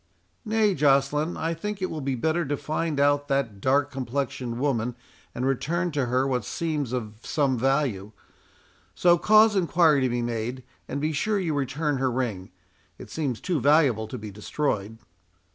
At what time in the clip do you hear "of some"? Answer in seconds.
6.91-7.55